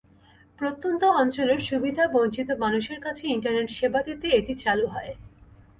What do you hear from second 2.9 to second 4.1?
কাছে ইন্টারনেট সেবা